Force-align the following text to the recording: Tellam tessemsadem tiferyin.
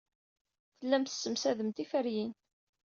Tellam 0.77 1.03
tessemsadem 1.03 1.69
tiferyin. 1.75 2.31